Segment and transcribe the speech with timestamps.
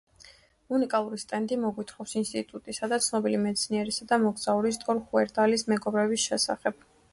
[0.77, 6.85] უნიკალური სტენდი მოგვითხრობს ინსტიტუტისა და ცნობილი მეცნიერისა და მოგზაურის ტურ ჰეიერდალის მეგობრობის შესახებ.